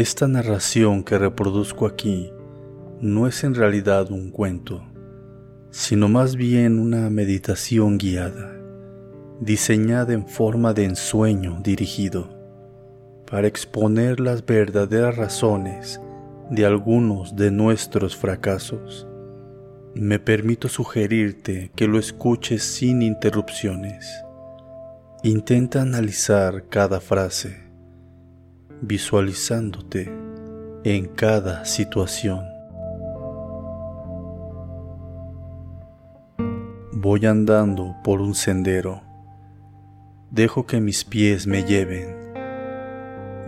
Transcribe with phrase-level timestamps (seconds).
[0.00, 2.32] Esta narración que reproduzco aquí
[3.02, 4.82] no es en realidad un cuento,
[5.68, 8.58] sino más bien una meditación guiada,
[9.40, 12.30] diseñada en forma de ensueño dirigido,
[13.30, 16.00] para exponer las verdaderas razones
[16.48, 19.06] de algunos de nuestros fracasos.
[19.94, 24.10] Me permito sugerirte que lo escuches sin interrupciones.
[25.22, 27.69] Intenta analizar cada frase
[28.82, 30.12] visualizándote
[30.84, 32.44] en cada situación.
[36.92, 39.02] Voy andando por un sendero.
[40.30, 42.16] Dejo que mis pies me lleven.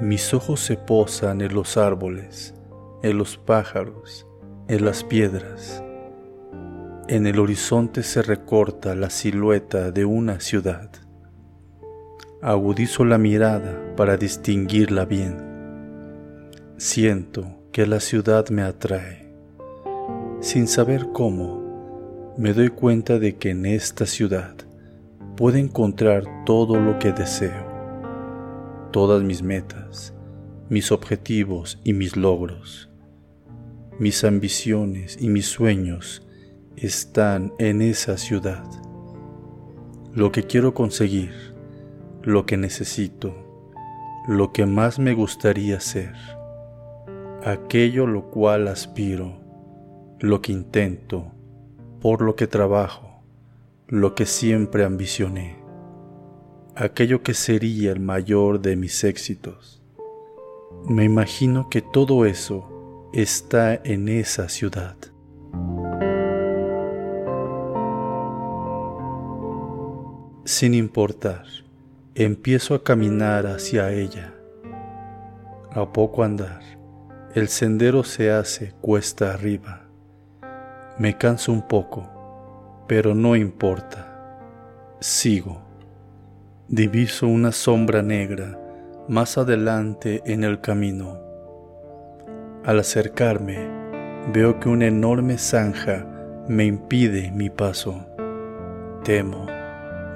[0.00, 2.54] Mis ojos se posan en los árboles,
[3.02, 4.26] en los pájaros,
[4.68, 5.82] en las piedras.
[7.08, 10.90] En el horizonte se recorta la silueta de una ciudad.
[12.44, 15.36] Agudizo la mirada para distinguirla bien.
[16.76, 19.32] Siento que la ciudad me atrae.
[20.40, 24.56] Sin saber cómo, me doy cuenta de que en esta ciudad
[25.36, 27.64] puedo encontrar todo lo que deseo,
[28.90, 30.12] todas mis metas,
[30.68, 32.90] mis objetivos y mis logros.
[34.00, 36.26] Mis ambiciones y mis sueños
[36.74, 38.64] están en esa ciudad.
[40.12, 41.51] Lo que quiero conseguir
[42.24, 43.34] lo que necesito,
[44.28, 46.14] lo que más me gustaría ser,
[47.44, 49.40] aquello lo cual aspiro,
[50.20, 51.32] lo que intento,
[52.00, 53.24] por lo que trabajo,
[53.88, 55.56] lo que siempre ambicioné,
[56.76, 59.82] aquello que sería el mayor de mis éxitos.
[60.88, 64.96] Me imagino que todo eso está en esa ciudad.
[70.44, 71.44] Sin importar
[72.14, 74.34] Empiezo a caminar hacia ella.
[75.70, 76.60] A poco andar,
[77.34, 79.84] el sendero se hace cuesta arriba.
[80.98, 84.28] Me canso un poco, pero no importa.
[85.00, 85.62] Sigo.
[86.68, 88.60] Diviso una sombra negra
[89.08, 91.18] más adelante en el camino.
[92.62, 93.70] Al acercarme,
[94.34, 96.06] veo que una enorme zanja
[96.46, 98.04] me impide mi paso.
[99.02, 99.46] Temo,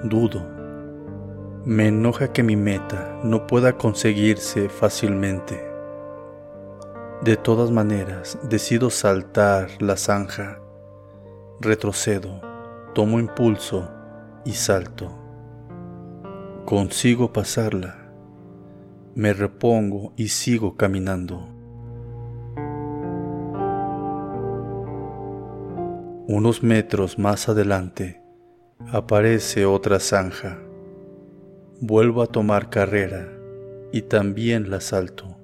[0.04, 0.55] dudo
[1.66, 5.60] me enoja que mi meta no pueda conseguirse fácilmente.
[7.24, 10.60] De todas maneras, decido saltar la zanja.
[11.60, 12.40] Retrocedo,
[12.94, 13.90] tomo impulso
[14.44, 15.10] y salto.
[16.66, 18.12] Consigo pasarla.
[19.16, 21.48] Me repongo y sigo caminando.
[26.28, 28.22] Unos metros más adelante
[28.92, 30.60] aparece otra zanja.
[31.80, 33.28] Vuelvo a tomar carrera
[33.92, 35.36] y también la salto.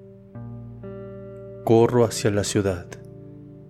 [1.62, 2.86] Corro hacia la ciudad.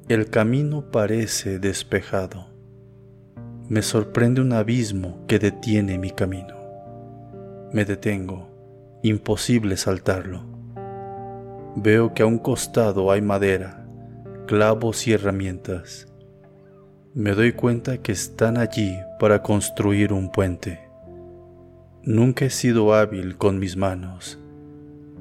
[0.09, 2.47] El camino parece despejado.
[3.69, 6.55] Me sorprende un abismo que detiene mi camino.
[7.73, 8.49] Me detengo.
[9.03, 10.45] Imposible saltarlo.
[11.75, 13.89] Veo que a un costado hay madera,
[14.47, 16.07] clavos y herramientas.
[17.13, 20.92] Me doy cuenta que están allí para construir un puente.
[22.05, 24.37] Nunca he sido hábil con mis manos.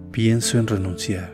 [0.10, 1.32] Pienso en renunciar.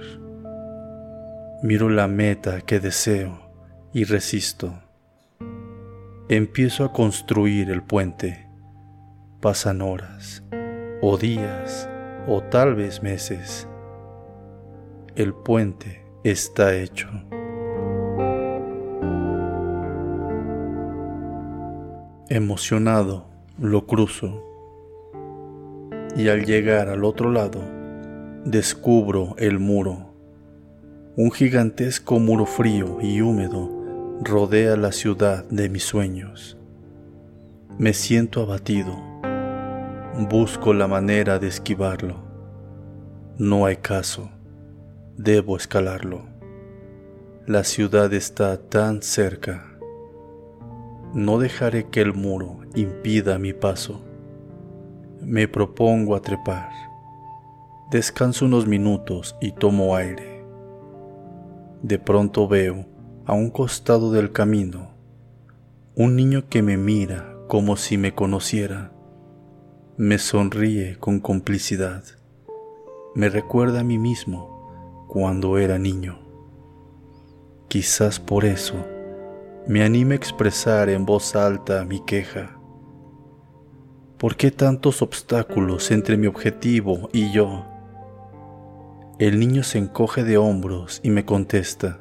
[1.63, 3.50] Miro la meta que deseo
[3.94, 4.78] y resisto.
[6.28, 8.46] Empiezo a construir el puente.
[9.40, 10.44] Pasan horas,
[11.02, 11.90] o días,
[12.28, 13.69] o tal vez meses.
[15.16, 17.07] El puente está hecho.
[22.28, 24.47] Emocionado, lo cruzo
[26.16, 27.62] y al llegar al otro lado
[28.45, 30.13] descubro el muro.
[31.18, 33.69] Un gigantesco muro frío y húmedo
[34.23, 36.57] rodea la ciudad de mis sueños.
[37.78, 38.95] Me siento abatido.
[40.30, 42.24] Busco la manera de esquivarlo.
[43.38, 44.31] No hay caso.
[45.18, 46.25] Debo escalarlo.
[47.45, 49.77] La ciudad está tan cerca.
[51.13, 54.06] No dejaré que el muro impida mi paso.
[55.29, 56.69] Me propongo a trepar.
[57.91, 60.45] Descanso unos minutos y tomo aire.
[61.81, 62.85] De pronto veo,
[63.25, 64.91] a un costado del camino,
[65.95, 68.94] un niño que me mira como si me conociera.
[69.97, 72.06] Me sonríe con complicidad.
[73.13, 76.19] Me recuerda a mí mismo cuando era niño.
[77.68, 78.75] Quizás por eso
[79.68, 82.56] me anime a expresar en voz alta mi queja
[84.18, 87.66] ¿Por qué tantos obstáculos entre mi objetivo y yo?
[89.19, 92.00] El niño se encoge de hombros y me contesta,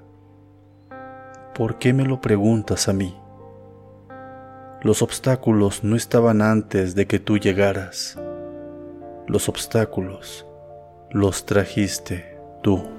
[1.55, 3.15] ¿por qué me lo preguntas a mí?
[4.81, 8.19] Los obstáculos no estaban antes de que tú llegaras.
[9.27, 10.47] Los obstáculos
[11.11, 12.96] los trajiste tú.